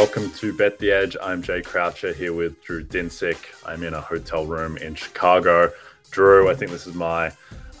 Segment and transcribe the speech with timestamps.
[0.00, 1.14] Welcome to Bet the Edge.
[1.22, 3.36] I'm Jay Croucher here with Drew Dinsick.
[3.66, 5.70] I'm in a hotel room in Chicago.
[6.10, 7.32] Drew, I think this is my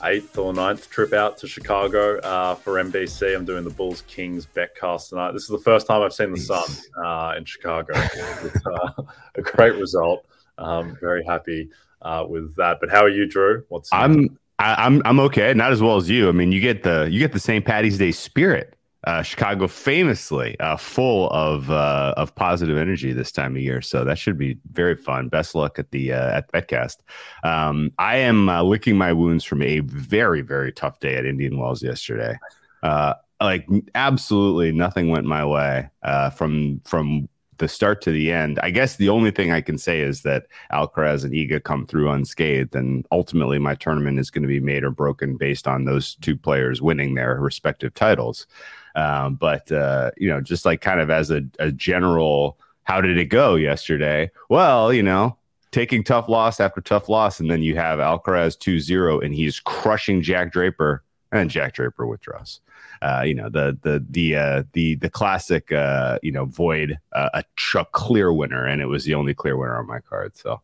[0.04, 3.34] eighth or ninth trip out to Chicago uh, for NBC.
[3.34, 5.32] I'm doing the Bulls Kings betcast tonight.
[5.32, 6.62] This is the first time I've seen the sun
[7.02, 7.94] uh, in Chicago.
[7.96, 9.02] It's uh,
[9.36, 10.26] a great result.
[10.58, 11.70] Um, very happy
[12.02, 12.80] uh, with that.
[12.80, 13.64] But how are you, Drew?
[13.70, 15.54] What's I'm I, I'm I'm okay.
[15.54, 16.28] Not as well as you.
[16.28, 17.64] I mean, you get the you get the St.
[17.64, 23.56] Patty's Day spirit uh, Chicago famously uh, full of uh, of positive energy this time
[23.56, 25.28] of year, so that should be very fun.
[25.28, 26.98] Best luck at the uh, at Betcast.
[27.42, 31.58] Um, I am uh, licking my wounds from a very very tough day at Indian
[31.58, 32.38] Wells yesterday.
[32.82, 35.88] Uh, like absolutely nothing went my way
[36.34, 37.28] from from
[37.60, 38.58] the start to the end.
[38.62, 42.10] I guess the only thing I can say is that Alcaraz and Iga come through
[42.10, 46.16] unscathed, and ultimately my tournament is going to be made or broken based on those
[46.16, 48.46] two players winning their respective titles.
[48.94, 53.18] Um, but uh, you know, just like kind of as a, a general, how did
[53.18, 54.30] it go yesterday?
[54.48, 55.36] Well, you know,
[55.70, 60.22] taking tough loss after tough loss, and then you have Alcaraz 2-0 and he's crushing
[60.22, 62.60] Jack Draper, and Jack Draper withdraws.
[63.02, 67.30] Uh, you know the the the uh, the the classic uh, you know void uh,
[67.32, 70.36] a, clear winner, and it was the only clear winner on my card.
[70.36, 70.60] So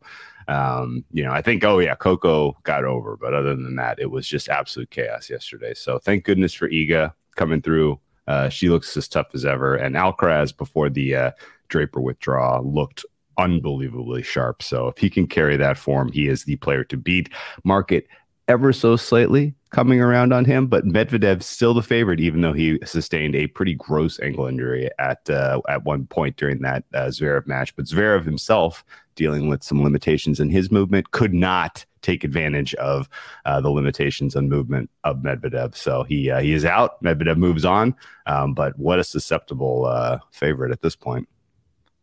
[0.46, 4.10] um, you know I think oh yeah Coco got over, but other than that, it
[4.10, 5.72] was just absolute chaos yesterday.
[5.72, 9.74] So thank goodness for Iga coming through uh, she looks as tough as ever.
[9.74, 11.30] And Alcaraz before the uh,
[11.68, 13.04] Draper withdrawal looked
[13.38, 14.62] unbelievably sharp.
[14.62, 17.28] So if he can carry that form, he is the player to beat.
[17.64, 18.06] Market
[18.48, 22.78] ever so slightly coming around on him, but Medvedev still the favorite, even though he
[22.84, 27.46] sustained a pretty gross ankle injury at uh, at one point during that uh, Zverev
[27.46, 27.74] match.
[27.76, 28.84] But Zverev himself,
[29.16, 33.08] dealing with some limitations in his movement, could not take advantage of
[33.44, 35.76] uh, the limitations on movement of Medvedev.
[35.76, 37.02] So he uh, he is out.
[37.02, 37.94] Medvedev moves on,
[38.26, 41.28] um, but what a susceptible uh, favorite at this point.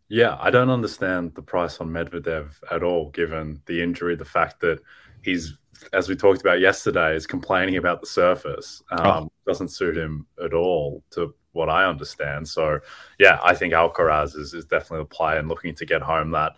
[0.10, 4.60] Yeah, I don't understand the price on Medvedev at all, given the injury, the fact
[4.60, 4.80] that
[5.22, 5.58] he's
[5.92, 8.82] as we talked about yesterday, is complaining about the surface.
[8.92, 9.32] Um, oh.
[9.46, 12.48] Doesn't suit him at all, to what I understand.
[12.48, 12.80] So,
[13.20, 16.54] yeah, I think Alcaraz is, is definitely a player and looking to get home that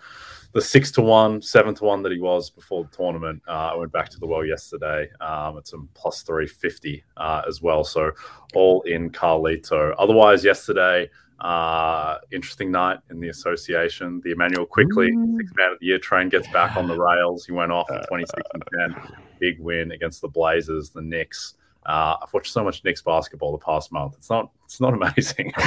[0.55, 3.41] the six to one, seven to one that he was before the tournament.
[3.45, 5.09] Uh, I went back to the well yesterday.
[5.19, 7.83] Um, it's some plus three fifty uh, as well.
[7.83, 8.11] So
[8.53, 9.93] all in Carlito.
[9.99, 11.09] Otherwise, yesterday,
[11.41, 14.21] uh, interesting night in the association.
[14.23, 15.35] The Immanuel Quickley mm.
[15.35, 17.45] six man of the year train gets back on the rails.
[17.45, 19.17] He went off in 26 and 10.
[19.39, 21.55] Big win against the Blazers, the Knicks.
[21.85, 24.15] Uh, I've watched so much Knicks basketball the past month.
[24.17, 25.51] It's not it's not amazing.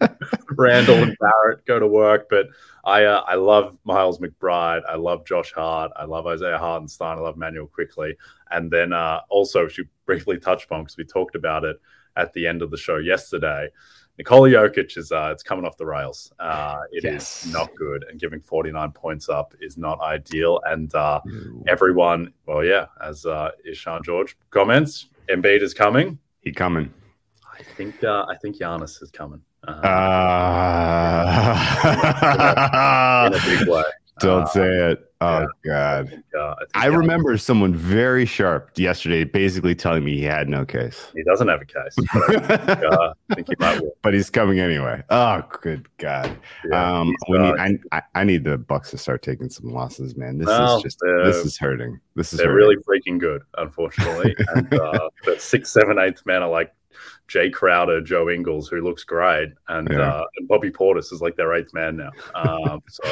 [0.58, 2.46] Randle and Barrett go to work, but
[2.84, 4.82] I uh, I love Miles McBride.
[4.88, 5.92] I love Josh Hart.
[5.96, 7.18] I love Isaiah Hartenstein.
[7.18, 8.16] I love Manuel Quickley.
[8.50, 11.80] And then uh, also, she briefly touched on because we talked about it
[12.16, 13.68] at the end of the show yesterday.
[14.18, 16.32] Nikola Jokic is uh, it's coming off the rails.
[16.38, 17.46] Uh, it yes.
[17.46, 20.60] is not good, and giving 49 points up is not ideal.
[20.66, 21.20] And uh,
[21.66, 26.18] everyone, well, yeah, as uh, Ishan George comments, Embiid is coming.
[26.40, 26.92] He coming.
[27.58, 29.40] I think uh, I think Giannis is coming.
[29.66, 29.70] Uh,
[31.84, 33.82] uh, in a big way.
[34.18, 35.12] Don't uh, say it.
[35.20, 36.22] Oh yeah, God!
[36.34, 40.64] I, uh, I, I remember someone very sharp yesterday, basically telling me he had no
[40.64, 41.12] case.
[41.14, 43.44] He doesn't have a case, but uh, he.
[44.02, 45.02] But he's coming anyway.
[45.10, 46.36] Oh, good God!
[46.68, 47.54] Yeah, um, we need,
[47.92, 50.38] I, I, need the Bucks to start taking some losses, man.
[50.38, 52.00] This well, is just this is hurting.
[52.16, 52.56] This is they're hurting.
[52.56, 54.34] really freaking good, unfortunately.
[54.54, 56.74] and uh, the six, seven, eighth men are like
[57.32, 60.00] Jae Crowder, Joe Ingles, who looks great, and, yeah.
[60.00, 62.10] uh, and Bobby Portis is like their eighth man now.
[62.34, 63.02] Um, so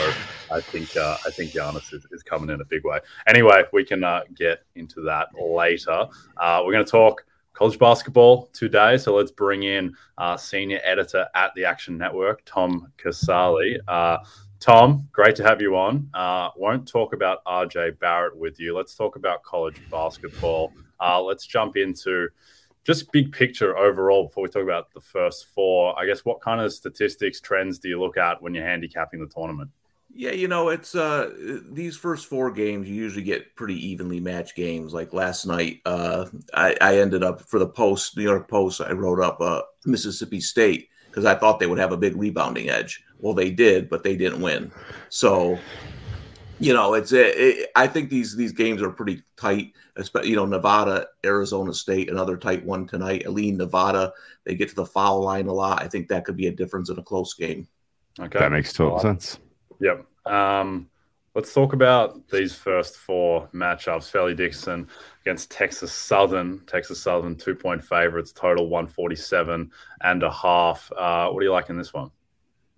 [0.50, 2.98] I think uh, I think Giannis is, is, coming in a big way.
[3.26, 6.06] Anyway, we can uh, get into that later.
[6.36, 7.24] Uh, we're going to talk
[7.54, 12.92] college basketball today, so let's bring in our senior editor at the Action Network, Tom
[12.98, 13.78] Casale.
[13.88, 14.18] Uh,
[14.60, 16.10] Tom, great to have you on.
[16.56, 18.76] won't talk about RJ Barrett with you.
[18.76, 20.72] Let's talk about college basketball.
[21.00, 22.28] let's jump into
[22.90, 26.60] just big picture overall before we talk about the first four i guess what kind
[26.60, 29.70] of statistics trends do you look at when you're handicapping the tournament?
[30.12, 31.30] Yeah you know it's uh
[31.70, 34.92] these first four games you usually get pretty evenly matched games.
[34.92, 38.90] Like last night uh i, I ended up for the post new york post i
[38.90, 43.04] wrote up uh mississippi state because i thought they would have a big rebounding edge.
[43.18, 44.72] Well they did but they didn't win.
[45.10, 45.60] So
[46.60, 49.72] you know, it's it, I think these these games are pretty tight.
[49.96, 53.26] Especially, you know, Nevada, Arizona State, another tight one tonight.
[53.26, 54.12] Aline, Nevada,
[54.44, 55.82] they get to the foul line a lot.
[55.82, 57.66] I think that could be a difference in a close game.
[58.18, 59.38] Okay, that makes total sense.
[59.80, 60.06] Yep.
[60.26, 60.88] Um,
[61.34, 64.10] let's talk about these first four matchups.
[64.10, 64.88] Fairleigh Dickinson
[65.22, 66.60] against Texas Southern.
[66.66, 69.70] Texas Southern two point favorites, total one forty seven
[70.02, 70.90] and a half.
[70.96, 72.10] Uh, what do you like in this one?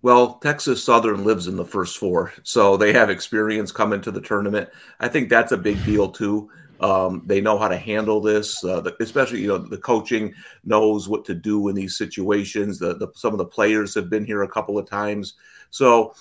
[0.03, 4.19] Well, Texas Southern lives in the first four, so they have experience coming to the
[4.19, 4.69] tournament.
[4.99, 6.51] I think that's a big deal too.
[6.81, 10.33] Um, they know how to handle this, uh, the, especially you know the coaching
[10.65, 12.79] knows what to do in these situations.
[12.79, 15.35] The, the, some of the players have been here a couple of times,
[15.69, 16.13] so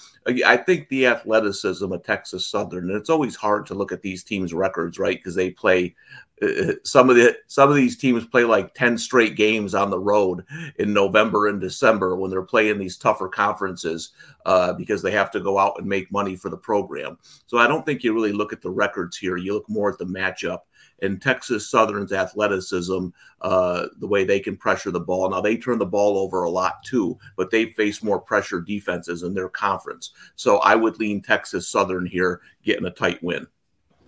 [0.47, 4.23] I think the athleticism of Texas Southern, and it's always hard to look at these
[4.23, 5.19] teams' records, right?
[5.19, 5.97] Because they play
[6.85, 10.45] some of the some of these teams play like 10 straight games on the road
[10.79, 14.11] in November and December when they're playing these tougher conferences
[14.47, 17.19] uh, because they have to go out and make money for the program.
[17.47, 19.37] So I don't think you really look at the records here.
[19.37, 20.61] You look more at the matchup
[21.01, 23.09] and Texas Southern's athleticism,
[23.41, 25.31] uh, the way they can pressure the ball.
[25.31, 29.23] Now they turn the ball over a lot too, but they face more pressure defenses
[29.23, 30.13] in their conference.
[30.37, 33.47] So I would lean Texas Southern here, getting a tight win.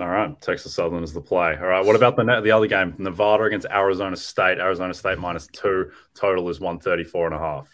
[0.00, 1.56] All right, Texas Southern is the play.
[1.56, 2.94] All right, what about the the other game?
[2.98, 4.58] Nevada against Arizona State.
[4.58, 5.90] Arizona State minus two.
[6.14, 7.68] Total is 134 and a half.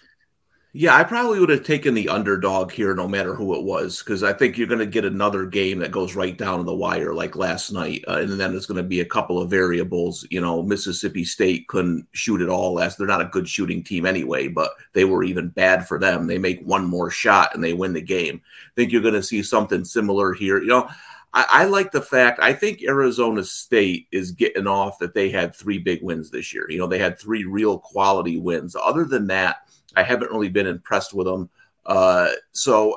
[0.72, 4.22] Yeah, I probably would have taken the underdog here no matter who it was because
[4.22, 7.34] I think you're going to get another game that goes right down the wire like
[7.34, 8.04] last night.
[8.06, 10.24] Uh, and then there's going to be a couple of variables.
[10.30, 12.98] You know, Mississippi State couldn't shoot at all last.
[12.98, 16.28] They're not a good shooting team anyway, but they were even bad for them.
[16.28, 18.40] They make one more shot and they win the game.
[18.44, 20.60] I think you're going to see something similar here.
[20.60, 20.88] You know,
[21.32, 25.54] I, I, like the fact I think Arizona State is getting off that they had
[25.54, 26.68] three big wins this year.
[26.68, 28.74] You know, they had three real quality wins.
[28.74, 31.48] Other than that, I haven't really been impressed with them.
[31.86, 32.96] Uh, so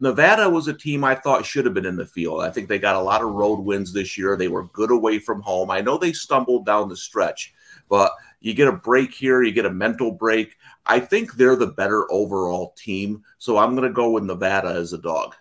[0.00, 2.42] Nevada was a team I thought should have been in the field.
[2.42, 4.36] I think they got a lot of road wins this year.
[4.36, 5.70] They were good away from home.
[5.70, 7.54] I know they stumbled down the stretch,
[7.88, 10.56] but you get a break here, you get a mental break.
[10.84, 13.22] I think they're the better overall team.
[13.38, 15.34] So I'm going to go with Nevada as a dog.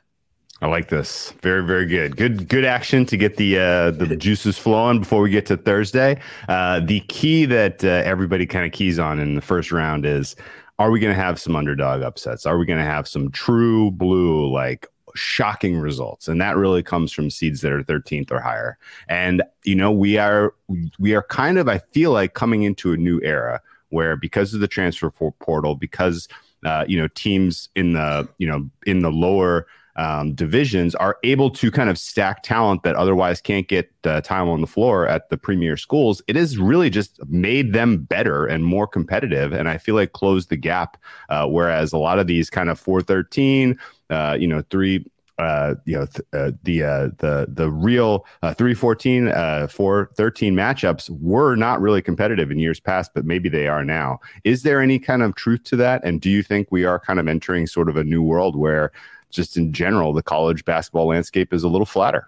[0.61, 1.31] I like this.
[1.41, 2.15] Very, very good.
[2.15, 6.19] Good, good action to get the uh, the juices flowing before we get to Thursday.
[6.47, 10.35] Uh, the key that uh, everybody kind of keys on in the first round is:
[10.79, 12.45] Are we going to have some underdog upsets?
[12.45, 16.29] Are we going to have some true blue like shocking results?
[16.29, 18.77] And that really comes from seeds that are 13th or higher.
[19.09, 20.53] And you know, we are
[20.97, 24.61] we are kind of I feel like coming into a new era where because of
[24.61, 26.29] the transfer portal, because
[26.63, 31.49] uh, you know teams in the you know in the lower um, divisions are able
[31.51, 35.29] to kind of stack talent that otherwise can't get uh, time on the floor at
[35.29, 36.21] the premier schools.
[36.27, 40.49] It has really just made them better and more competitive, and I feel like closed
[40.49, 40.97] the gap.
[41.29, 45.05] Uh, whereas a lot of these kind of four thirteen, uh, you know, three
[45.37, 51.09] uh, you know, th- uh, the uh, the the real uh, 314, uh, 413 matchups
[51.09, 54.19] were not really competitive in years past, but maybe they are now.
[54.43, 56.03] Is there any kind of truth to that?
[56.05, 58.91] And do you think we are kind of entering sort of a new world where
[59.29, 62.27] just in general, the college basketball landscape is a little flatter.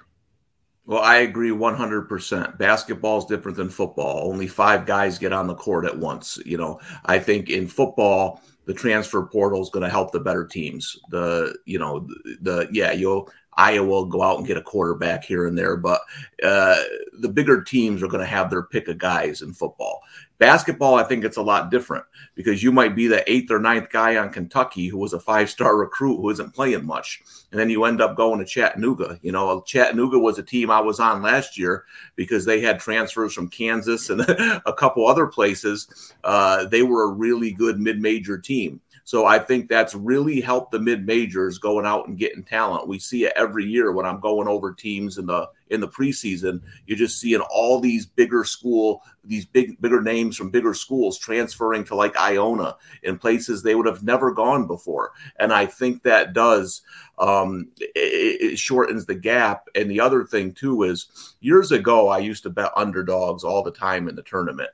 [0.85, 2.57] Well, I agree 100%.
[2.57, 4.29] Basketball is different than football.
[4.31, 6.39] Only five guys get on the court at once.
[6.45, 10.45] You know, I think in football, the transfer portal is going to help the better
[10.45, 10.97] teams.
[11.09, 15.23] The, you know, the, the yeah, you'll, Iowa will go out and get a quarterback
[15.23, 16.01] here and there, but
[16.43, 16.77] uh,
[17.19, 20.01] the bigger teams are going to have their pick of guys in football.
[20.39, 22.05] Basketball, I think it's a lot different
[22.35, 25.49] because you might be the eighth or ninth guy on Kentucky who was a five
[25.49, 27.21] star recruit who isn't playing much.
[27.51, 29.19] And then you end up going to Chattanooga.
[29.23, 33.33] You know, Chattanooga was a team I was on last year because they had transfers
[33.33, 34.21] from Kansas and
[34.65, 36.13] a couple other places.
[36.23, 38.79] Uh, they were a really good mid major team.
[39.07, 42.89] So I think that's really helped the mid majors going out and getting talent.
[42.89, 46.61] We see it every year when I'm going over teams in the in the preseason.
[46.85, 51.85] You're just seeing all these bigger school, these big bigger names from bigger schools transferring
[51.85, 55.13] to like Iona in places they would have never gone before.
[55.39, 56.81] And I think that does
[57.17, 59.69] um, it, it shortens the gap.
[59.73, 63.71] And the other thing too is years ago I used to bet underdogs all the
[63.71, 64.71] time in the tournament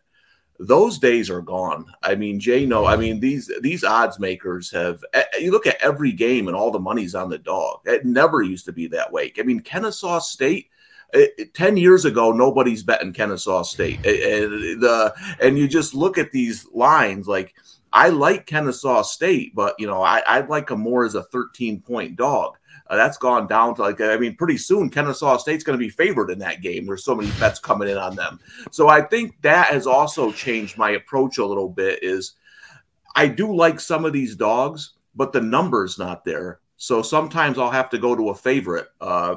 [0.67, 1.85] those days are gone.
[2.01, 5.03] I mean, Jay, no, I mean these these odds makers have.
[5.13, 7.81] Eh, you look at every game and all the money's on the dog.
[7.85, 9.31] It never used to be that way.
[9.37, 10.69] I mean, Kennesaw State.
[11.13, 15.93] It, eh, 10 years ago nobody's betting kennesaw state and, eh, the and you just
[15.93, 17.53] look at these lines like
[17.93, 21.81] i like kennesaw state but you know I, i'd like them more as a 13
[21.81, 22.57] point dog
[22.87, 25.89] uh, that's gone down to like I mean, pretty soon Kennesaw State's going to be
[25.89, 26.85] favored in that game.
[26.85, 28.39] There's so many bets coming in on them.
[28.71, 32.03] So I think that has also changed my approach a little bit.
[32.03, 32.33] Is
[33.15, 36.59] I do like some of these dogs, but the number's not there.
[36.77, 38.87] So sometimes I'll have to go to a favorite.
[38.99, 39.35] Uh,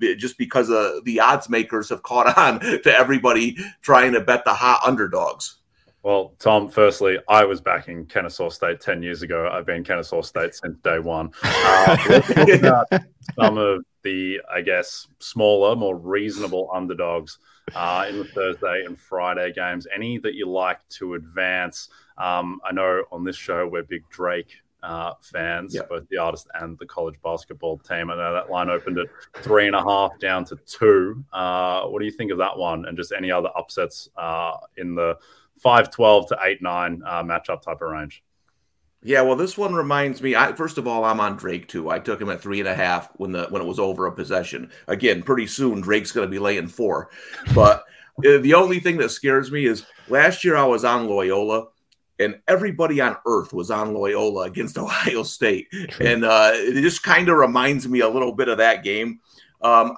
[0.00, 4.54] just because uh, the odds makers have caught on to everybody trying to bet the
[4.54, 5.56] hot underdogs.
[6.02, 9.48] Well, Tom, firstly, I was backing Kennesaw State 10 years ago.
[9.52, 11.32] I've been Kennesaw State since day one.
[11.42, 12.86] Uh, let's talk about
[13.34, 17.38] some of the, I guess, smaller, more reasonable underdogs
[17.74, 19.86] uh, in the Thursday and Friday games.
[19.92, 21.88] Any that you like to advance?
[22.16, 25.88] Um, I know on this show we're big Drake uh, fans, yep.
[25.88, 28.10] both the artist and the college basketball team.
[28.10, 29.08] I know that line opened at
[29.42, 31.24] three and a half down to two.
[31.32, 34.94] Uh, what do you think of that one and just any other upsets uh, in
[34.94, 35.18] the
[35.60, 38.22] 5 12 to 8 9 uh, matchup type of range?
[39.02, 40.34] Yeah, well, this one reminds me.
[40.34, 41.88] I, first of all, I'm on Drake too.
[41.88, 44.12] I took him at three and a half when the when it was over a
[44.12, 44.70] possession.
[44.88, 47.10] Again, pretty soon Drake's going to be laying four.
[47.54, 47.84] But
[48.26, 51.68] uh, the only thing that scares me is last year I was on Loyola,
[52.18, 56.06] and everybody on earth was on Loyola against Ohio State, True.
[56.06, 59.20] and uh, it just kind of reminds me a little bit of that game.
[59.60, 59.94] Um,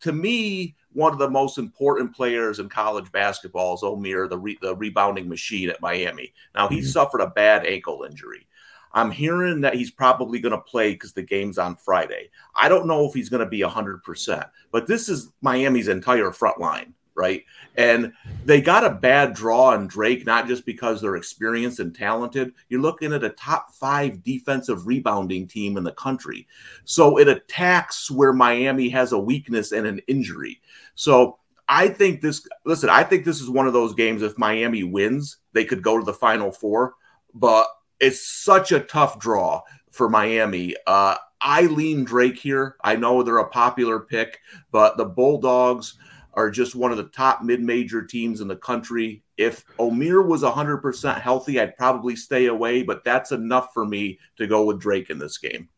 [0.00, 4.58] to me, one of the most important players in college basketball is Omier, the, re-
[4.60, 6.32] the rebounding machine at Miami.
[6.54, 6.86] Now, he mm-hmm.
[6.86, 8.46] suffered a bad ankle injury.
[8.92, 12.30] I'm hearing that he's probably going to play because the game's on Friday.
[12.56, 16.58] I don't know if he's going to be 100%, but this is Miami's entire front
[16.60, 17.44] line right?
[17.76, 18.14] And
[18.46, 22.54] they got a bad draw on Drake, not just because they're experienced and talented.
[22.70, 26.48] You're looking at a top five defensive rebounding team in the country.
[26.84, 30.62] So it attacks where Miami has a weakness and an injury.
[30.94, 34.22] So I think this, listen, I think this is one of those games.
[34.22, 36.94] If Miami wins, they could go to the final four,
[37.34, 37.66] but
[38.00, 39.60] it's such a tough draw
[39.90, 40.74] for Miami.
[40.86, 42.76] Uh, I lean Drake here.
[42.82, 44.40] I know they're a popular pick,
[44.72, 45.96] but the Bulldogs
[46.34, 49.22] are just one of the top mid-major teams in the country.
[49.36, 54.46] If Omier was 100% healthy, I'd probably stay away, but that's enough for me to
[54.46, 55.68] go with Drake in this game.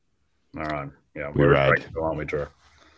[0.56, 0.90] All right.
[1.14, 1.86] Yeah, we're right.
[2.00, 2.46] on we, Drew.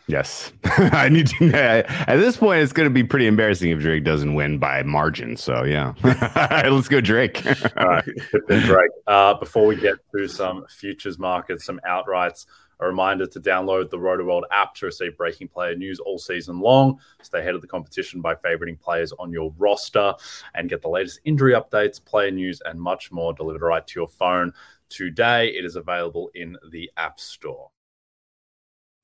[0.06, 1.50] Yes, I need to.
[1.54, 5.36] At this point, it's going to be pretty embarrassing if Drake doesn't win by margin.
[5.36, 5.94] So yeah,
[6.68, 7.44] let's go Drake.
[7.76, 8.04] All right,
[8.48, 8.90] Drake.
[9.06, 12.44] Uh, before we get to some futures markets, some outrights.
[12.80, 16.98] A reminder to download the RotoWorld app to receive breaking player news all season long.
[17.22, 20.14] Stay ahead of the competition by favoriting players on your roster
[20.54, 24.08] and get the latest injury updates, player news, and much more delivered right to your
[24.08, 24.52] phone
[24.88, 25.48] today.
[25.48, 27.70] It is available in the App Store.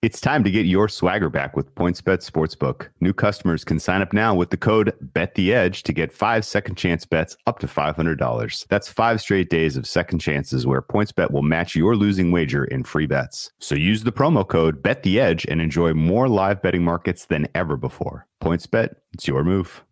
[0.03, 2.89] It's time to get your swagger back with PointsBet Sportsbook.
[3.03, 7.05] New customers can sign up now with the code BetTheEdge to get five second chance
[7.05, 8.67] bets up to $500.
[8.69, 12.83] That's five straight days of second chances where PointsBet will match your losing wager in
[12.83, 13.51] free bets.
[13.59, 18.27] So use the promo code BetTheEdge and enjoy more live betting markets than ever before.
[18.43, 19.85] PointsBet, it's your move.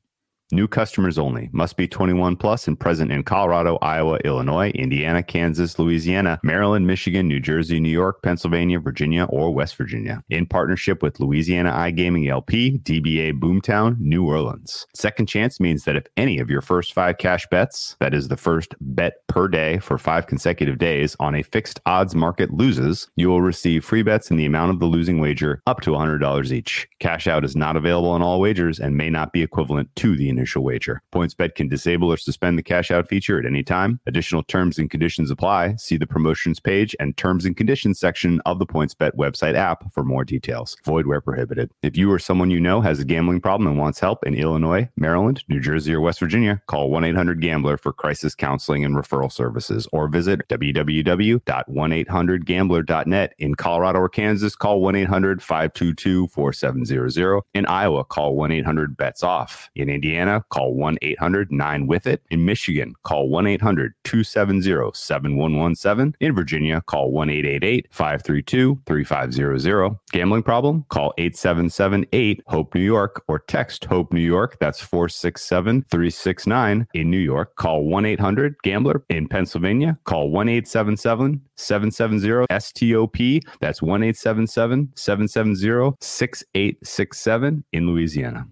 [0.50, 1.50] New customers only.
[1.52, 7.28] Must be 21 plus and present in Colorado, Iowa, Illinois, Indiana, Kansas, Louisiana, Maryland, Michigan,
[7.28, 10.23] New Jersey, New York, Pennsylvania, Virginia, or West Virginia.
[10.31, 14.87] In partnership with Louisiana iGaming LP, DBA Boomtown, New Orleans.
[14.95, 18.37] Second chance means that if any of your first five cash bets, that is the
[18.38, 23.28] first bet per day for five consecutive days on a fixed odds market loses, you
[23.28, 26.88] will receive free bets in the amount of the losing wager up to $100 each.
[27.00, 30.38] Cash out is not available on all wagers and may not be equivalent to the
[30.38, 31.02] initial wager.
[31.12, 34.00] PointsBet can disable or suspend the cash out feature at any time.
[34.07, 35.76] Additional terms and conditions apply.
[35.76, 40.04] See the promotions page and terms and conditions section of the PointsBet website app for
[40.04, 40.76] more details.
[40.85, 41.71] Void where prohibited.
[41.83, 44.88] If you or someone you know has a gambling problem and wants help in Illinois,
[44.97, 49.33] Maryland, New Jersey, or West Virginia, call 1 800 Gambler for crisis counseling and referral
[49.33, 53.35] services or visit www.1800Gambler.net.
[53.38, 57.42] In Colorado or Kansas, call 1 800 522 4700.
[57.54, 59.71] In Iowa, call 1 800 BETS OFF.
[59.75, 62.23] In Indiana, Indiana, call 1 800 9 with it.
[62.30, 66.14] In Michigan, call 1 800 270 7117.
[66.20, 69.97] In Virginia, call 1 888 532 3500.
[70.12, 70.85] Gambling problem?
[70.90, 74.58] Call 877 8 HOPE New York or text HOPE New York.
[74.61, 76.87] That's 467 369.
[76.94, 79.04] In New York, call 1 800 Gambler.
[79.08, 83.40] In Pennsylvania, call 1 877 770 STOP.
[83.61, 88.47] That's 1 877 770 6867 in Louisiana.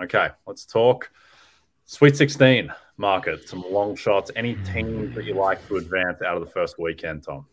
[0.00, 1.10] Okay, let's talk
[1.84, 4.30] Sweet 16 market, some long shots.
[4.36, 7.46] Any teams that you like to advance out of the first weekend, Tom?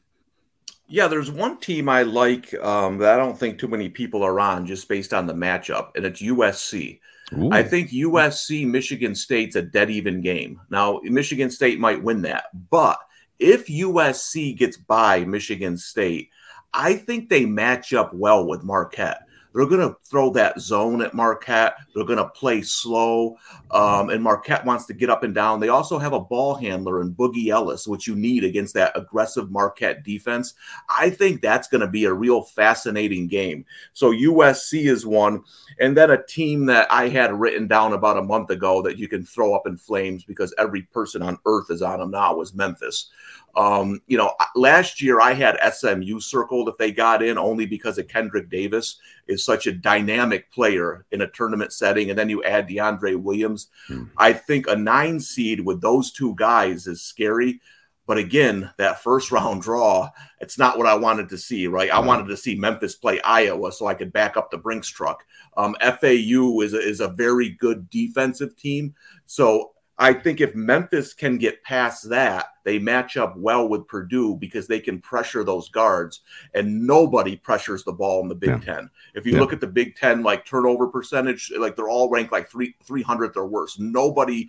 [0.88, 4.40] Yeah, there's one team I like um, that I don't think too many people are
[4.40, 7.00] on just based on the matchup, and it's USC.
[7.38, 7.50] Ooh.
[7.52, 10.60] I think USC Michigan State's a dead even game.
[10.70, 12.98] Now, Michigan State might win that, but
[13.38, 16.30] if USC gets by Michigan State,
[16.74, 19.22] I think they match up well with Marquette.
[19.54, 21.76] They're going to throw that zone at Marquette.
[21.94, 23.36] They're going to play slow.
[23.72, 25.60] Um, and Marquette wants to get up and down.
[25.60, 29.50] They also have a ball handler in Boogie Ellis, which you need against that aggressive
[29.52, 30.54] Marquette defense.
[30.90, 33.66] I think that's going to be a real fascinating game.
[33.94, 35.44] So USC is one.
[35.80, 39.08] And then a team that I had written down about a month ago that you
[39.08, 42.54] can throw up in flames because every person on earth is on them now was
[42.54, 43.10] Memphis.
[43.56, 47.98] Um, you know, last year I had SMU circled if they got in only because
[47.98, 52.10] of Kendrick Davis is such a dynamic player in a tournament setting.
[52.10, 53.68] And then you add DeAndre Williams.
[53.88, 54.06] Hmm.
[54.18, 57.60] I think a nine seed with those two guys is scary.
[58.06, 61.92] But again, that first round draw, it's not what I wanted to see, right?
[61.92, 65.26] I wanted to see Memphis play Iowa so I could back up the Brinks truck.
[65.58, 68.96] Um, FAU is a, is a very good defensive team.
[69.26, 74.36] So I think if Memphis can get past that, they match up well with Purdue
[74.36, 76.22] because they can pressure those guards,
[76.54, 78.60] and nobody pressures the ball in the Big yeah.
[78.60, 78.90] Ten.
[79.14, 79.40] If you yeah.
[79.40, 83.02] look at the Big Ten, like turnover percentage, like they're all ranked like three three
[83.02, 83.78] hundredth or worse.
[83.78, 84.48] Nobody,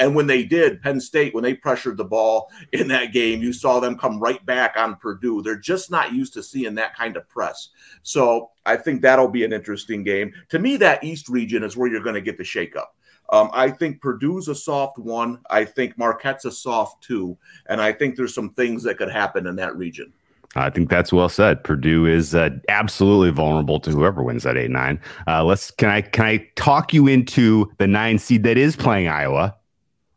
[0.00, 3.52] and when they did, Penn State when they pressured the ball in that game, you
[3.52, 5.42] saw them come right back on Purdue.
[5.42, 7.68] They're just not used to seeing that kind of press.
[8.02, 10.32] So I think that'll be an interesting game.
[10.48, 12.86] To me, that East region is where you're going to get the shakeup.
[13.30, 15.40] Um, I think Purdue's a soft one.
[15.50, 19.46] I think Marquette's a soft two, and I think there's some things that could happen
[19.46, 20.12] in that region.
[20.56, 21.62] I think that's well said.
[21.62, 24.98] Purdue is uh, absolutely vulnerable to whoever wins that eight nine.
[25.26, 29.08] Uh, let's can I can I talk you into the nine seed that is playing
[29.08, 29.54] Iowa?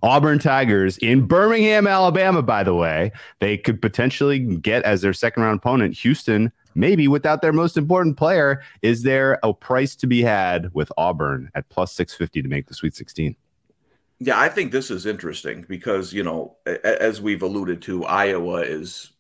[0.04, 2.42] Auburn Tigers in Birmingham, Alabama.
[2.42, 7.42] By the way, they could potentially get as their second round opponent Houston maybe without
[7.42, 8.62] their most important player.
[8.82, 12.74] Is there a price to be had with Auburn at plus 650 to make the
[12.74, 13.36] Sweet 16?
[14.20, 19.12] Yeah, I think this is interesting because, you know, as we've alluded to, Iowa is,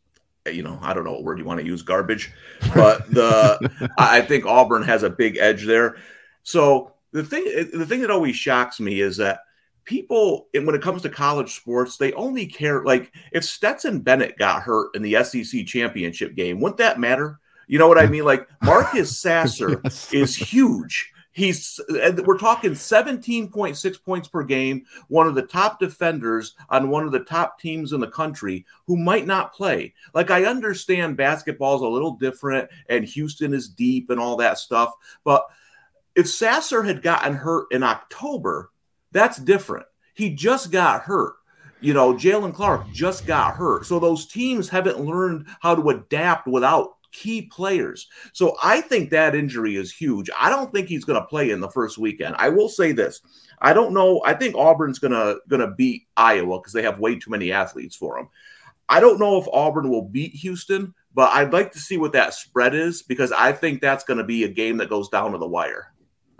[0.46, 2.32] you know, I don't know what word you want to use, garbage,
[2.76, 5.98] but the I think Auburn has a big edge there.
[6.44, 9.42] So the thing the thing that always shocks me is that
[9.86, 14.62] people when it comes to college sports they only care like if stetson bennett got
[14.62, 17.40] hurt in the sec championship game wouldn't that matter
[17.72, 20.14] you know what i mean like marcus sasser yes.
[20.14, 21.80] is huge he's
[22.26, 27.22] we're talking 17.6 points per game one of the top defenders on one of the
[27.22, 31.88] top teams in the country who might not play like i understand basketball is a
[31.88, 35.46] little different and houston is deep and all that stuff but
[36.16, 38.72] if sasser had gotten hurt in october
[39.12, 39.86] that's different.
[40.14, 41.36] He just got hurt.
[41.80, 43.86] You know, Jaylen Clark just got hurt.
[43.86, 48.08] So those teams haven't learned how to adapt without key players.
[48.34, 50.30] So I think that injury is huge.
[50.38, 52.36] I don't think he's going to play in the first weekend.
[52.38, 53.22] I will say this.
[53.60, 54.22] I don't know.
[54.26, 57.52] I think Auburn's going to going to beat Iowa because they have way too many
[57.52, 58.30] athletes for them.
[58.90, 62.34] I don't know if Auburn will beat Houston, but I'd like to see what that
[62.34, 65.38] spread is because I think that's going to be a game that goes down to
[65.38, 65.94] the wire.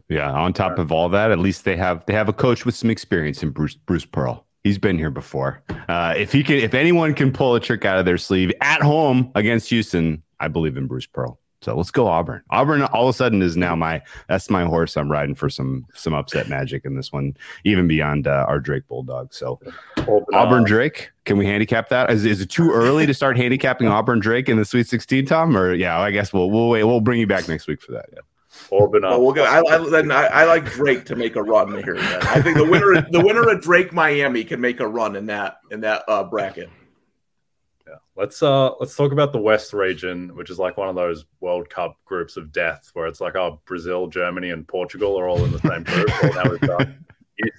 [0.10, 0.32] Yeah.
[0.32, 2.90] On top of all that, at least they have they have a coach with some
[2.90, 4.46] experience in Bruce Bruce Pearl.
[4.64, 5.64] He's been here before.
[5.88, 8.82] Uh, if he can, if anyone can pull a trick out of their sleeve at
[8.82, 11.40] home against Houston, I believe in Bruce Pearl.
[11.62, 12.42] So let's go Auburn.
[12.50, 14.98] Auburn all of a sudden is now my that's my horse.
[14.98, 18.88] I'm riding for some some upset magic in this one, even beyond uh, our Drake
[18.88, 19.32] Bulldog.
[19.32, 19.60] So
[20.34, 22.10] Auburn Drake, can we handicap that?
[22.10, 25.56] Is, is it too early to start handicapping Auburn Drake in the Sweet 16, Tom?
[25.56, 26.84] Or yeah, I guess we'll we'll wait.
[26.84, 28.08] We'll bring you back next week for that.
[28.12, 28.22] Yeah.
[28.72, 29.44] Auburn well, we'll go.
[29.44, 31.96] I, I, I, like Drake to make a run here.
[31.96, 32.22] Then.
[32.24, 35.58] I think the winner, the winner of Drake Miami, can make a run in that
[35.72, 36.70] in that uh, bracket.
[37.88, 41.26] Yeah, let's uh let's talk about the West region, which is like one of those
[41.40, 45.44] World Cup groups of death, where it's like oh Brazil, Germany, and Portugal are all
[45.44, 46.10] in the same group.
[46.22, 46.88] well, now we've got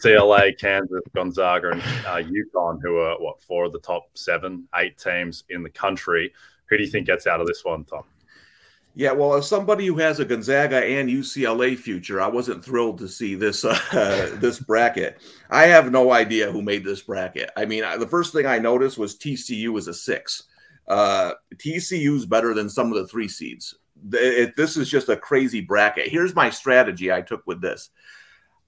[0.04, 4.98] UCLA, Kansas, Gonzaga, and uh, UConn, who are what four of the top seven, eight
[4.98, 6.32] teams in the country.
[6.66, 8.04] Who do you think gets out of this one, Tom?
[8.94, 13.08] Yeah, well, as somebody who has a Gonzaga and UCLA future, I wasn't thrilled to
[13.08, 15.18] see this uh, this bracket.
[15.50, 17.50] I have no idea who made this bracket.
[17.56, 20.42] I mean, the first thing I noticed was TCU is a six.
[20.88, 23.74] Uh, TCU is better than some of the three seeds.
[24.12, 26.08] It, this is just a crazy bracket.
[26.08, 27.90] Here's my strategy I took with this.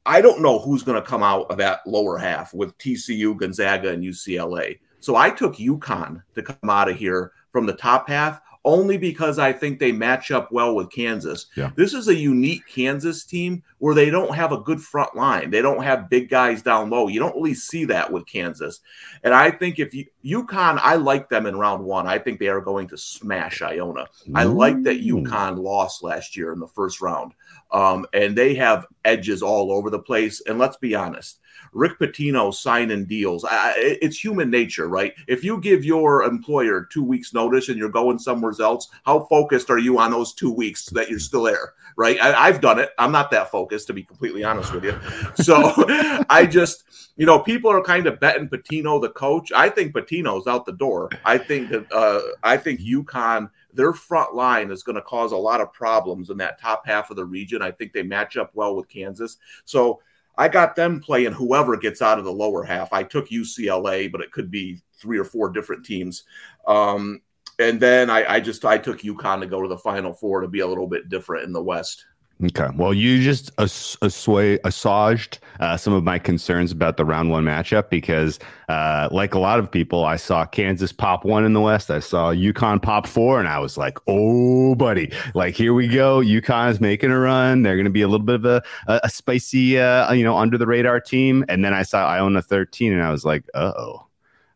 [0.07, 3.91] I don't know who's going to come out of that lower half with TCU, Gonzaga,
[3.91, 4.79] and UCLA.
[5.01, 9.39] So I took UConn to come out of here from the top half only because
[9.39, 11.47] I think they match up well with Kansas.
[11.57, 11.71] Yeah.
[11.77, 15.51] This is a unique Kansas team where they don't have a good front line.
[15.51, 17.09] They don't have big guys down low.
[17.09, 18.81] You don't really see that with Kansas.
[19.23, 22.07] And I think if you UConn, I like them in round one.
[22.07, 24.03] I think they are going to smash Iona.
[24.03, 24.33] Ooh.
[24.35, 27.33] I like that UConn lost last year in the first round.
[27.71, 30.41] Um, and they have edges all over the place.
[30.47, 31.41] And let's be honest,
[31.75, 33.45] Rick Pitino signing deals.
[33.45, 35.13] I, it's human nature, right?
[35.27, 39.71] If you give your employer two weeks notice and you're going somewhere else, how focused
[39.71, 42.21] are you on those two weeks that you're still there, right?
[42.21, 42.91] I, have done it.
[42.99, 44.99] I'm not that focused, to be completely honest with you.
[45.43, 45.73] So
[46.31, 46.85] I just,
[47.17, 49.51] you know, people are kind of betting Pitino the coach.
[49.53, 51.11] I think Pitino's out the door.
[51.25, 55.37] I think that uh, I think UConn their front line is going to cause a
[55.37, 57.61] lot of problems in that top half of the region.
[57.61, 59.39] I think they match up well with Kansas.
[59.65, 60.01] So
[60.37, 62.93] I got them playing whoever gets out of the lower half.
[62.93, 66.25] I took UCLA, but it could be three or four different teams.
[66.67, 67.21] Um,
[67.59, 70.49] and then I, I, just I took UConn to go to the Final Four to
[70.49, 72.05] be a little bit different in the West.
[72.43, 72.69] Okay.
[72.75, 78.41] Well, you just assuaged, uh, some of my concerns about the round one matchup because,
[78.69, 81.93] uh, like a lot of people, I saw Kansas pop one in the West.
[81.93, 85.13] I saw UConn pop four, and I was like, "Oh, buddy!
[85.35, 86.19] Like here we go.
[86.21, 87.63] UConn is making a run.
[87.63, 90.37] They're going to be a little bit of a a, a spicy, uh, you know,
[90.37, 93.73] under the radar team." And then I saw Iona thirteen, and I was like, "Uh
[93.79, 94.07] oh."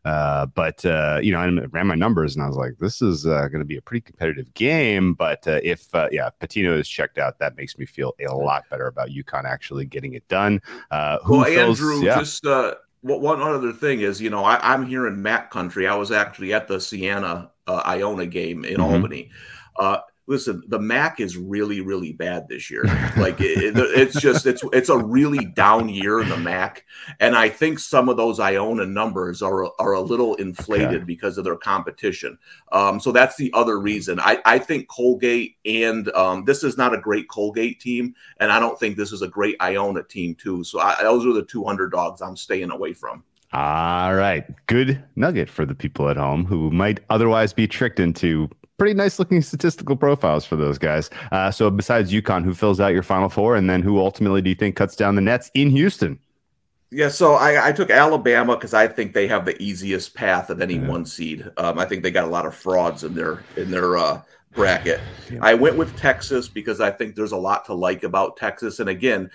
[0.05, 3.25] Uh, but uh, you know, I ran my numbers and I was like, this is
[3.25, 5.13] uh, going to be a pretty competitive game.
[5.13, 8.63] But uh, if uh, yeah, Pitino is checked out, that makes me feel a lot
[8.69, 10.61] better about UConn actually getting it done.
[10.91, 12.19] Uh, well, feels, Andrew, yeah.
[12.19, 15.87] just uh, one other thing is, you know, I, am here in MAAC country.
[15.87, 18.81] I was actually at the Siena uh, Iona game in mm-hmm.
[18.81, 19.31] Albany.
[20.29, 22.83] Listen, the MAAC is really, really bad this year.
[23.17, 26.81] Like it, it's just it's it's a really down year in the MAAC,
[27.19, 31.03] and I think some of those Iona numbers are are a little inflated okay.
[31.03, 32.37] because of their competition.
[32.71, 34.19] Um, so that's the other reason.
[34.19, 38.59] I I think Colgate and um, this is not a great Colgate team, and I
[38.59, 40.63] don't think this is a great Iona team too.
[40.63, 43.23] So I, those are the two underdogs I'm staying away from.
[43.51, 44.45] All right.
[44.67, 48.47] Good nugget for the people at home who might otherwise be tricked into
[48.79, 51.09] pretty nice looking statistical profiles for those guys.
[51.31, 54.49] Uh, so besides UConn, who fills out your Final Four, and then who ultimately do
[54.49, 56.17] you think cuts down the nets in Houston?
[56.91, 60.59] Yeah, so I, I took Alabama because I think they have the easiest path of
[60.59, 60.87] any yeah.
[60.87, 61.47] one seed.
[61.57, 64.21] Um, I think they got a lot of frauds in their in their uh,
[64.53, 64.99] bracket.
[65.31, 65.39] Yeah.
[65.43, 68.89] I went with Texas because I think there's a lot to like about Texas, and
[68.89, 69.29] again,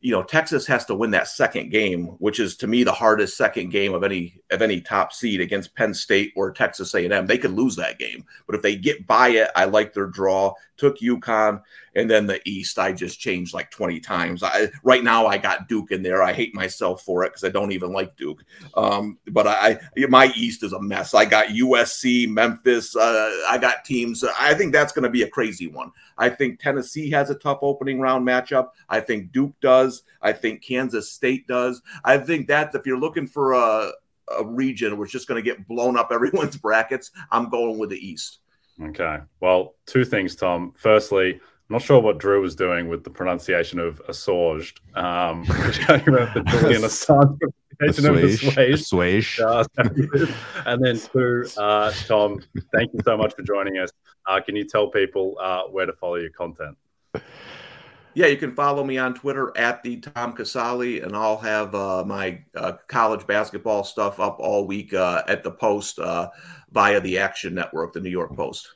[0.00, 3.36] you know Texas has to win that second game, which is to me the hardest
[3.36, 7.26] second game of any of any top seed against Penn State or Texas A&M.
[7.26, 10.54] They could lose that game, but if they get by it, I like their draw.
[10.76, 11.60] Took UConn,
[11.98, 14.42] and then the East, I just changed like twenty times.
[14.42, 16.22] I right now I got Duke in there.
[16.22, 18.44] I hate myself for it because I don't even like Duke.
[18.74, 21.12] Um, but I, my East is a mess.
[21.12, 22.94] I got USC, Memphis.
[22.94, 24.22] Uh, I got teams.
[24.38, 25.90] I think that's going to be a crazy one.
[26.16, 28.70] I think Tennessee has a tough opening round matchup.
[28.88, 30.02] I think Duke does.
[30.22, 31.82] I think Kansas State does.
[32.04, 33.92] I think that if you're looking for a,
[34.38, 38.06] a region it's just going to get blown up everyone's brackets, I'm going with the
[38.06, 38.38] East.
[38.80, 39.18] Okay.
[39.40, 40.72] Well, two things, Tom.
[40.76, 45.80] Firstly, I'm not sure what Drew was doing with the pronunciation of assuaged, um, which
[45.80, 47.38] came out the Julian Assange
[47.78, 48.22] pronunciation of
[49.44, 49.64] Uh,
[50.66, 52.40] and then two, uh, Tom,
[52.72, 53.90] thank you so much for joining us.
[54.26, 56.76] Uh, can you tell people uh, where to follow your content?
[58.14, 62.02] Yeah, you can follow me on Twitter at the Tom Casale, and I'll have uh,
[62.04, 66.28] my uh, college basketball stuff up all week uh, at the Post uh,
[66.72, 68.74] via the Action Network, the New York Post.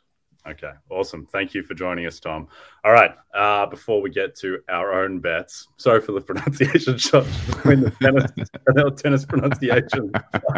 [0.48, 1.26] Okay, awesome.
[1.26, 2.48] Thank you for joining us, Tom.
[2.84, 7.24] All right, uh, before we get to our own bets, sorry for the pronunciation shot
[7.46, 10.10] between the tennis, tennis pronunciation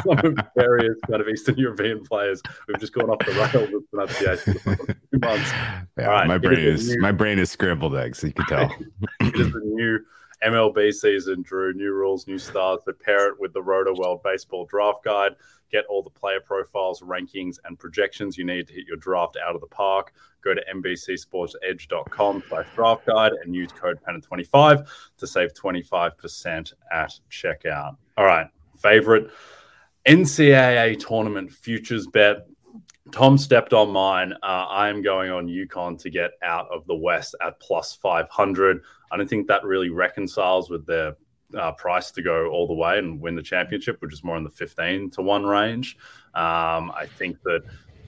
[0.08, 2.40] of various kind of Eastern European players.
[2.66, 5.50] We've just gone off the rails with pronunciation for two months.
[5.98, 8.22] Yeah, All right, my brain is, new, my brain is scrambled eggs.
[8.22, 8.74] You can tell.
[9.20, 9.98] it is the new
[10.44, 11.72] MLB season, Drew.
[11.72, 12.80] New rules, new stars.
[12.84, 15.36] So pair it with the Roto World Baseball Draft Guide
[15.74, 19.56] get all the player profiles, rankings, and projections you need to hit your draft out
[19.56, 20.12] of the park.
[20.42, 24.86] Go to NBCSportsEdge.com slash draft guide and use code PENNA25
[25.18, 27.96] to save 25% at checkout.
[28.16, 28.46] All right,
[28.78, 29.30] favorite
[30.06, 32.46] NCAA tournament futures bet.
[33.10, 34.32] Tom stepped on mine.
[34.42, 38.80] Uh, I am going on UConn to get out of the West at plus 500.
[39.14, 41.14] I don't think that really reconciles with their
[41.56, 44.42] uh, price to go all the way and win the championship, which is more in
[44.42, 45.96] the 15 to 1 range.
[46.34, 47.62] Um, I think that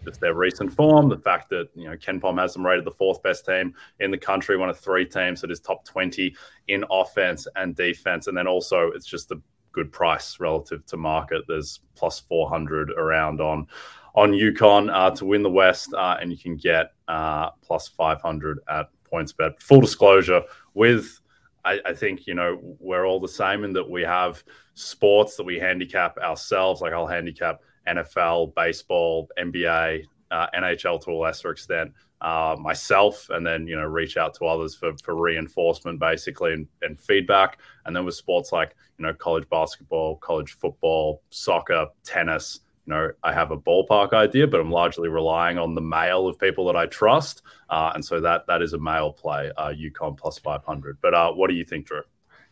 [0.04, 3.22] just their recent form, the fact that you know KenPom has them rated the fourth
[3.22, 6.34] best team in the country, one of three teams that is top 20
[6.66, 9.40] in offense and defense, and then also it's just a
[9.70, 11.42] good price relative to market.
[11.46, 13.68] There's plus 400 around on
[14.16, 18.58] on UConn uh, to win the West, uh, and you can get uh, plus 500
[18.68, 19.60] at PointsBet.
[19.60, 20.42] Full disclosure
[20.74, 21.20] with
[21.64, 25.44] I, I, think you know we're all the same in that we have sports that
[25.44, 26.80] we handicap ourselves.
[26.80, 33.44] Like I'll handicap NFL, baseball, NBA, uh, NHL to a lesser extent uh, myself, and
[33.44, 37.58] then you know reach out to others for for reinforcement basically and, and feedback.
[37.84, 43.10] And then with sports like you know college basketball, college football, soccer, tennis you know,
[43.22, 46.76] I have a ballpark idea, but I'm largely relying on the mail of people that
[46.76, 49.50] I trust, uh, and so that that is a mail play.
[49.56, 50.98] Uh, UConn plus 500.
[51.00, 52.02] But uh, what do you think, Drew?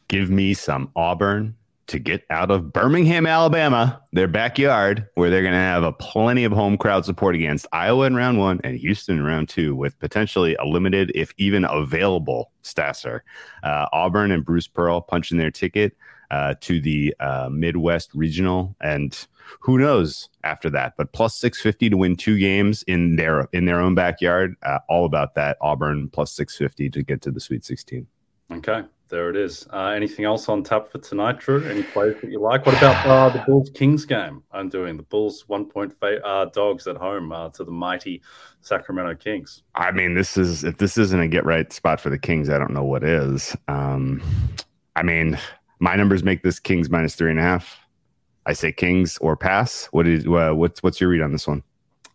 [0.09, 5.53] Give me some Auburn to get out of Birmingham, Alabama, their backyard, where they're going
[5.53, 9.19] to have a plenty of home crowd support against Iowa in round one and Houston
[9.19, 13.23] in round two, with potentially a limited, if even available, Sasser.
[13.63, 15.97] Uh, Auburn and Bruce Pearl punching their ticket.
[16.35, 19.27] Uh, to the uh, Midwest Regional, and
[19.61, 20.95] who knows after that?
[20.97, 24.57] But plus six fifty to win two games in their in their own backyard.
[24.63, 28.07] Uh, all about that Auburn plus six fifty to get to the Sweet Sixteen.
[28.51, 29.67] Okay, there it is.
[29.73, 31.65] Uh, anything else on tap for tonight, Drew?
[31.67, 32.67] Any plays that you like?
[32.67, 34.43] What about uh, the Bulls Kings game?
[34.51, 38.23] I'm doing the Bulls one point fa- uh, dogs at home uh, to the mighty
[38.61, 39.63] Sacramento Kings.
[39.75, 42.59] I mean, this is if this isn't a get right spot for the Kings, I
[42.59, 43.57] don't know what is.
[43.69, 44.21] Um,
[44.97, 45.39] I mean,
[45.85, 47.79] my numbers make this Kings minus three and a half.
[48.47, 49.85] I say Kings or pass.
[49.93, 51.63] What is uh, what's what's your read on this one?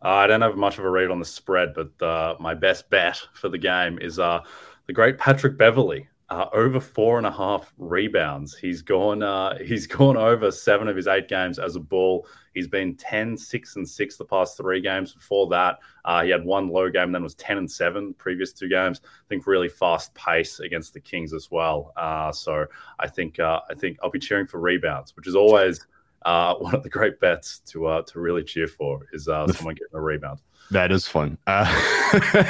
[0.04, 2.90] Uh, I don't have much of a read on the spread, but uh, my best
[2.90, 4.42] bet for the game is uh,
[4.88, 8.56] the great Patrick Beverley uh, over four and a half rebounds.
[8.56, 9.24] He's gone.
[9.24, 12.28] Uh, he's gone over seven of his eight games as a bull.
[12.54, 15.14] He's been 10, 6, and 6 the past three games.
[15.14, 18.70] Before that, uh, he had one low game, then was 10 and 7 previous two
[18.70, 19.02] games.
[19.04, 21.94] I think really fast pace against the Kings as well.
[21.96, 22.66] Uh, so
[23.00, 25.86] I think uh, I think I'll be cheering for rebounds, which is always
[26.24, 29.76] uh, one of the great bets to uh, to really cheer for is uh, someone
[29.76, 30.42] getting a rebound.
[30.72, 31.38] That is fun.
[31.48, 31.66] Uh,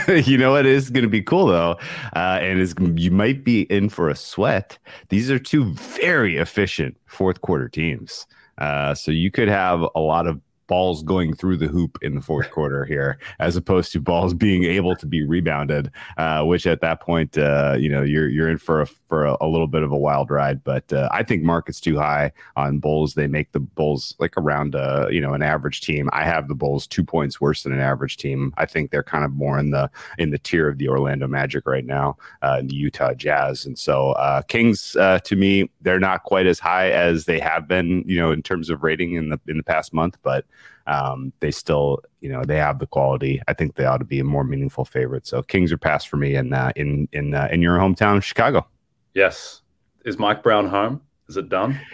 [0.26, 1.78] you know what is going to be cool though,
[2.16, 4.78] uh, and is you might be in for a sweat.
[5.08, 8.28] These are two very efficient fourth quarter teams,
[8.58, 12.22] uh, so you could have a lot of balls going through the hoop in the
[12.22, 16.80] fourth quarter here, as opposed to balls being able to be rebounded, uh, which at
[16.82, 19.84] that point, uh, you know, you're you're in for a for a, a little bit
[19.84, 20.64] of a wild ride.
[20.64, 23.16] But uh, I think market's too high on Bulls.
[23.16, 26.10] They make the Bulls like around uh, you know an average team.
[26.14, 28.54] I have the Bulls two points worse than an average team.
[28.58, 31.66] I think they're kind of more in the in the tier of the Orlando Magic
[31.66, 36.24] right now, uh, the Utah Jazz, and so uh, Kings uh, to me they're not
[36.24, 39.40] quite as high as they have been, you know, in terms of rating in the
[39.48, 40.46] in the past month, but
[40.88, 43.42] um, they still, you know, they have the quality.
[43.48, 45.28] I think they ought to be a more meaningful favorite.
[45.28, 48.68] So Kings are passed for me in uh, in in uh, in your hometown, Chicago.
[49.14, 49.62] Yes.
[50.06, 51.02] Is Mike Brown home?
[51.28, 51.80] Is it done?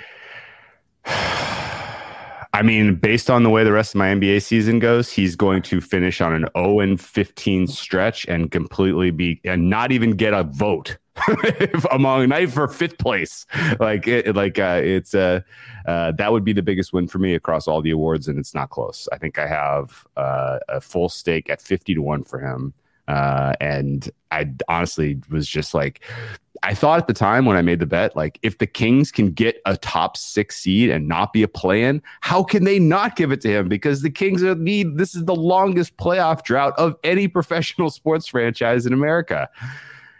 [1.05, 5.61] I mean, based on the way the rest of my NBA season goes, he's going
[5.63, 10.33] to finish on an 0 and 15 stretch and completely be and not even get
[10.33, 10.97] a vote
[11.91, 13.45] among night for fifth place.
[13.79, 15.41] Like it, like uh, it's uh,
[15.85, 18.53] uh, that would be the biggest win for me across all the awards, and it's
[18.53, 19.09] not close.
[19.11, 22.73] I think I have uh, a full stake at fifty to one for him.
[23.07, 26.01] Uh, and I honestly was just like,
[26.65, 29.29] I thought at the time when I made the bet, like if the Kings can
[29.29, 33.31] get a top six seed and not be a play-in, how can they not give
[33.31, 33.69] it to him?
[33.69, 38.25] Because the Kings are need this is the longest playoff drought of any professional sports
[38.25, 39.47] franchise in America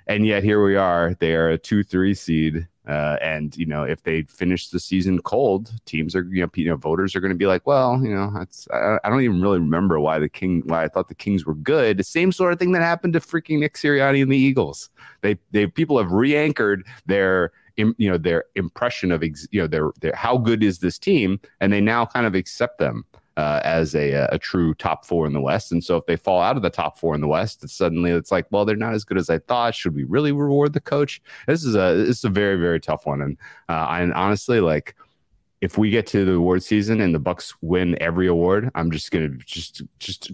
[0.07, 1.15] and yet here we are.
[1.19, 5.21] They are a two three seed, uh, and you know if they finish the season
[5.21, 8.13] cold, teams are you know, you know voters are going to be like, well, you
[8.13, 11.15] know, it's I, I, don't even really remember why the king why I thought the
[11.15, 11.97] Kings were good.
[11.97, 14.89] The same sort of thing that happened to freaking Nick Sirianni and the Eagles.
[15.21, 20.15] They they people have re-anchored their you know their impression of you know their, their
[20.15, 23.05] how good is this team, and they now kind of accept them
[23.38, 25.71] uh, as a, a true top four in the West.
[25.71, 28.12] And so if they fall out of the top four in the West, it's suddenly
[28.12, 29.76] it's like, well, they're not as good as I thought.
[29.76, 31.21] Should we really reward the coach?
[31.48, 33.21] This is a this is a very very tough one.
[33.21, 33.38] And
[33.69, 34.95] uh, and honestly, like
[35.62, 39.12] if we get to the award season and the Bucks win every award, I'm just
[39.12, 40.32] gonna just just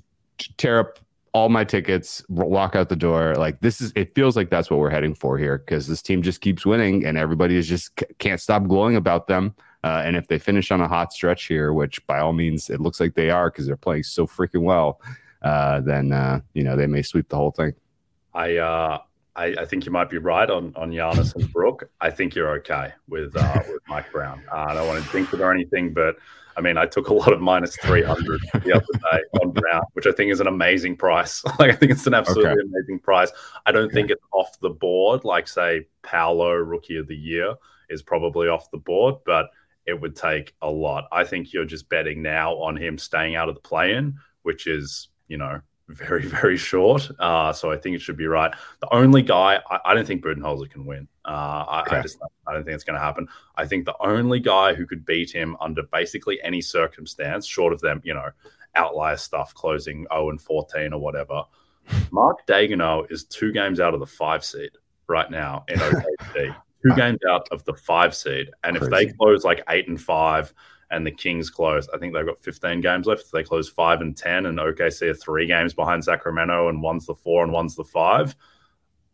[0.58, 1.00] tear up
[1.34, 3.36] all my tickets, walk out the door.
[3.36, 6.22] Like this is, it feels like that's what we're heading for here because this team
[6.22, 9.56] just keeps winning and everybody is just can't stop glowing about them.
[9.84, 12.80] Uh, and if they finish on a hot stretch here, which by all means it
[12.80, 15.02] looks like they are because they're playing so freaking well,
[15.42, 17.74] uh, then uh, you know they may sweep the whole thing.
[18.34, 19.00] I, uh,
[19.36, 21.90] I, I think you might be right on on Giannis and Brook.
[22.00, 24.44] I think you're okay with uh, with Mike Brown.
[24.52, 26.18] Uh, I don't want to think it or anything, but
[26.58, 30.06] I mean, I took a lot of minus 300 the other day on Brown, which
[30.06, 31.44] I think is an amazing price.
[31.60, 32.62] like, I think it's an absolutely okay.
[32.62, 33.32] amazing price.
[33.66, 33.94] I don't okay.
[33.94, 37.56] think it's off the board, like, say, Paolo, rookie of the year,
[37.90, 39.50] is probably off the board, but
[39.86, 41.08] it would take a lot.
[41.12, 44.68] I think you're just betting now on him staying out of the play in, which
[44.68, 47.10] is, you know, very, very short.
[47.20, 48.54] Uh, so I think it should be right.
[48.80, 51.08] The only guy, I, I don't think Budenholzer can win.
[51.26, 51.98] Uh, I, okay.
[51.98, 53.28] I, just, I don't think it's going to happen.
[53.56, 57.82] I think the only guy who could beat him under basically any circumstance, short of
[57.82, 58.30] them, you know,
[58.76, 61.44] outlier stuff, closing 0 and 14 or whatever,
[62.12, 64.72] Mark Daigneault is two games out of the five seed
[65.08, 68.50] right now in OKC two games out of the five seed.
[68.64, 68.86] And Crazy.
[68.86, 70.54] if they close like eight and five
[70.90, 73.24] and the Kings close, I think they've got 15 games left.
[73.24, 77.06] If they close five and 10 and OKC are three games behind Sacramento and one's
[77.06, 78.36] the four and one's the five,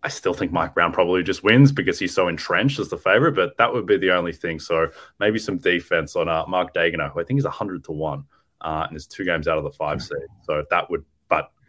[0.03, 3.33] I still think Mike Brown probably just wins because he's so entrenched as the favorite,
[3.33, 4.59] but that would be the only thing.
[4.59, 8.23] So maybe some defense on uh, Mark Daigneault, who I think is 100 to 1
[8.61, 10.17] uh, and is two games out of the five seed.
[10.43, 11.03] So that would,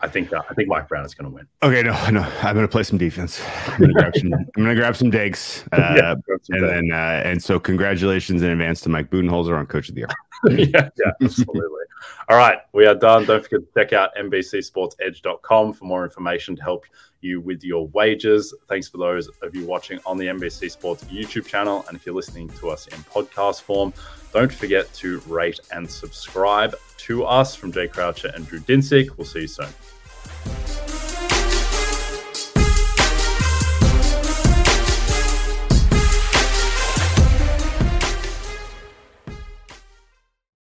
[0.00, 1.46] I think uh, I think Mike Brown is going to win.
[1.62, 3.42] Okay, no, no, I'm going to play some defense.
[3.66, 4.32] I'm going to grab some.
[4.32, 8.42] I'm going to grab some digs, uh, yeah, some and then uh, and so congratulations
[8.42, 10.08] in advance to Mike Budenholzer on Coach of the Year.
[10.56, 11.62] yeah, yeah, absolutely.
[12.28, 13.24] All right, we are done.
[13.24, 16.84] Don't forget to check out NBCSportsEdge.com for more information to help
[17.20, 18.54] you with your wages.
[18.68, 22.14] Thanks for those of you watching on the NBC Sports YouTube channel, and if you're
[22.14, 23.92] listening to us in podcast form,
[24.32, 29.16] don't forget to rate and subscribe to us from Jay Croucher and Drew Dinsick.
[29.16, 29.68] We'll see you soon.